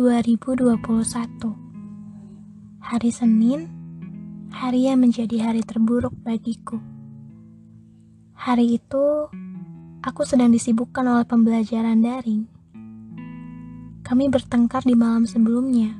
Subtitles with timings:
[0.00, 0.80] 2021
[2.80, 3.68] Hari Senin
[4.48, 6.80] Hari yang menjadi hari terburuk bagiku.
[8.32, 9.28] Hari itu
[10.00, 12.48] Aku sedang disibukkan oleh pembelajaran daring.
[14.08, 15.92] Kami bertengkar di malam sebelumnya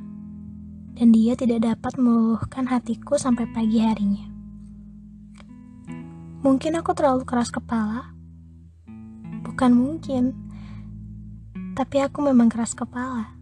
[0.97, 4.25] Dan dia tidak dapat meluluhkan hatiku sampai pagi harinya.
[6.41, 8.17] Mungkin aku terlalu keras kepala?
[9.45, 10.48] Bukan mungkin
[11.79, 13.39] tapi aku memang keras kepala.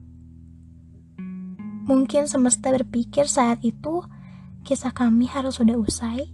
[1.90, 4.05] Mungkin semesta berpikir saat itu
[4.62, 6.30] kisah kami harus sudah usai.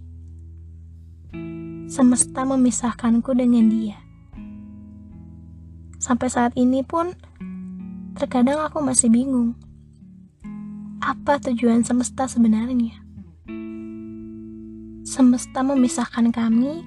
[1.88, 3.96] Semesta memisahkanku dengan dia.
[5.96, 7.16] Sampai saat ini pun,
[8.20, 9.56] terkadang aku masih bingung.
[11.00, 13.00] Apa tujuan semesta sebenarnya?
[15.08, 16.84] Semesta memisahkan kami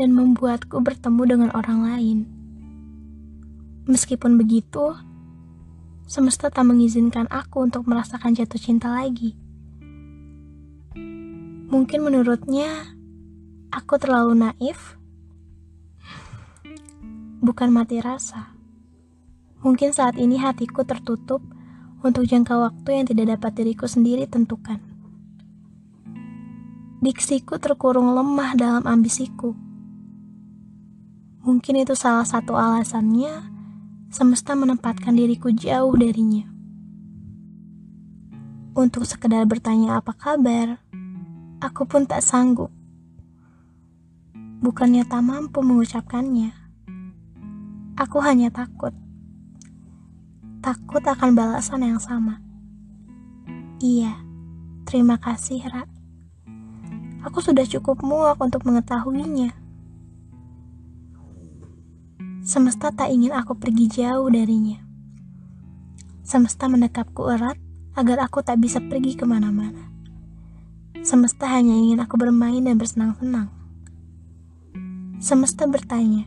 [0.00, 2.31] dan membuatku bertemu dengan orang lain.
[3.82, 4.94] Meskipun begitu,
[6.06, 9.34] semesta tak mengizinkan aku untuk merasakan jatuh cinta lagi.
[11.66, 12.94] Mungkin menurutnya
[13.74, 14.94] aku terlalu naif,
[17.42, 18.54] bukan mati rasa.
[19.66, 21.42] Mungkin saat ini hatiku tertutup
[22.06, 24.78] untuk jangka waktu yang tidak dapat diriku sendiri tentukan.
[27.02, 29.58] Diksiku terkurung lemah dalam ambisiku.
[31.42, 33.61] Mungkin itu salah satu alasannya
[34.12, 36.44] semesta menempatkan diriku jauh darinya.
[38.76, 40.76] Untuk sekedar bertanya apa kabar,
[41.64, 42.68] aku pun tak sanggup.
[44.60, 46.52] Bukannya tak mampu mengucapkannya,
[47.96, 48.92] aku hanya takut.
[50.60, 52.38] Takut akan balasan yang sama.
[53.80, 54.12] Iya,
[54.84, 55.88] terima kasih, Ra.
[57.24, 59.61] Aku sudah cukup muak untuk mengetahuinya.
[62.42, 64.82] Semesta tak ingin aku pergi jauh darinya.
[66.26, 67.54] Semesta mendekapku erat
[67.94, 69.86] agar aku tak bisa pergi ke mana-mana.
[71.06, 73.46] Semesta hanya ingin aku bermain dan bersenang-senang.
[75.22, 76.26] Semesta bertanya,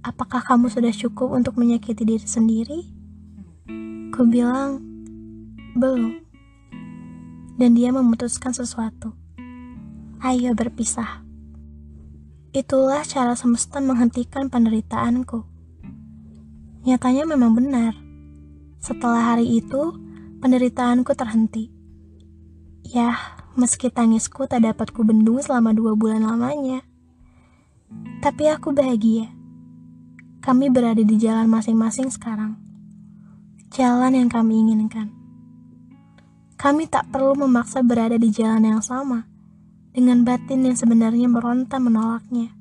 [0.00, 2.80] apakah kamu sudah cukup untuk menyakiti diri sendiri?
[4.08, 4.80] Ku bilang,
[5.76, 6.24] belum.
[7.60, 9.12] Dan dia memutuskan sesuatu.
[10.24, 11.27] Ayo berpisah.
[12.48, 15.44] Itulah cara semesta menghentikan penderitaanku.
[16.88, 17.92] Nyatanya memang benar.
[18.80, 19.92] Setelah hari itu,
[20.40, 21.68] penderitaanku terhenti.
[22.88, 26.80] Yah, meski tangisku tak dapat kubendung selama dua bulan lamanya.
[28.24, 29.28] Tapi aku bahagia.
[30.40, 32.56] Kami berada di jalan masing-masing sekarang.
[33.76, 35.12] Jalan yang kami inginkan.
[36.56, 39.28] Kami tak perlu memaksa berada di jalan yang sama
[39.92, 42.52] dengan batin yang sebenarnya meronta menolaknya.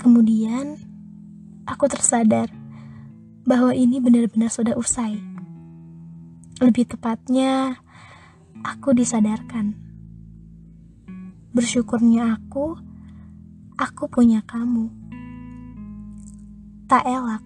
[0.00, 0.80] Kemudian,
[1.68, 2.48] aku tersadar
[3.44, 5.20] bahwa ini benar-benar sudah usai.
[6.62, 7.76] Lebih tepatnya,
[8.64, 9.76] aku disadarkan.
[11.52, 12.76] Bersyukurnya aku,
[13.76, 14.88] aku punya kamu.
[16.86, 17.42] Tak elak.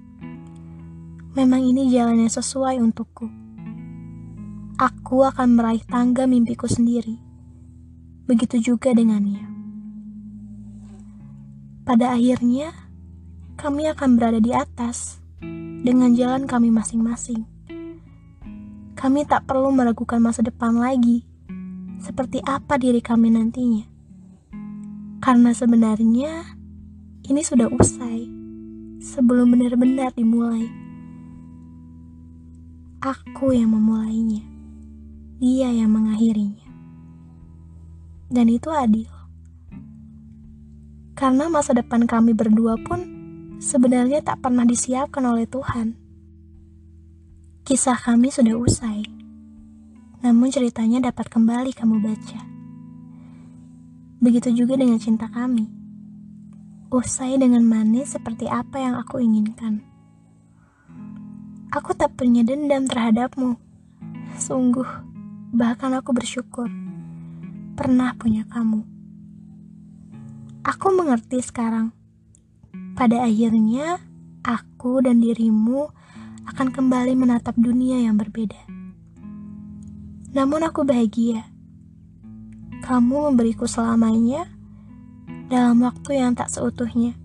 [1.34, 3.30] Memang ini jalan yang sesuai untukku.
[4.80, 7.29] Aku akan meraih tangga mimpiku sendiri
[8.30, 9.42] Begitu juga dengannya.
[11.82, 12.70] Pada akhirnya,
[13.58, 15.18] kami akan berada di atas
[15.82, 17.42] dengan jalan kami masing-masing.
[18.94, 21.26] Kami tak perlu meragukan masa depan lagi,
[21.98, 23.82] seperti apa diri kami nantinya.
[25.18, 26.54] Karena sebenarnya
[27.26, 28.30] ini sudah usai
[29.02, 30.70] sebelum benar-benar dimulai.
[33.02, 34.46] Aku yang memulainya,
[35.42, 36.69] dia yang mengakhirinya
[38.30, 39.10] dan itu adil.
[41.18, 43.02] Karena masa depan kami berdua pun
[43.60, 45.98] sebenarnya tak pernah disiapkan oleh Tuhan.
[47.66, 49.04] Kisah kami sudah usai,
[50.24, 52.40] namun ceritanya dapat kembali kamu baca.
[54.22, 55.68] Begitu juga dengan cinta kami.
[56.90, 59.84] Usai dengan manis seperti apa yang aku inginkan.
[61.70, 63.54] Aku tak punya dendam terhadapmu.
[64.34, 64.88] Sungguh,
[65.54, 66.66] bahkan aku bersyukur
[67.80, 68.84] pernah punya kamu.
[70.68, 71.96] Aku mengerti sekarang.
[72.92, 73.96] Pada akhirnya,
[74.44, 75.88] aku dan dirimu
[76.44, 78.60] akan kembali menatap dunia yang berbeda.
[80.36, 81.48] Namun aku bahagia.
[82.84, 84.44] Kamu memberiku selamanya
[85.48, 87.16] dalam waktu yang tak seutuhnya.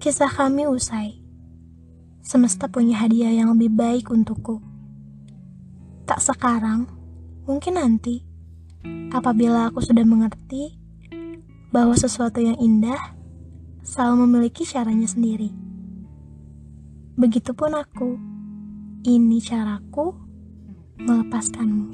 [0.00, 1.20] Kisah kami usai.
[2.24, 4.75] Semesta punya hadiah yang lebih baik untukku.
[6.06, 6.86] Tak sekarang,
[7.50, 8.22] mungkin nanti,
[9.10, 10.78] apabila aku sudah mengerti
[11.74, 13.18] bahwa sesuatu yang indah
[13.82, 15.50] selalu memiliki caranya sendiri.
[17.18, 18.10] Begitupun aku.
[19.06, 20.14] Ini caraku
[20.98, 21.86] melepaskanmu.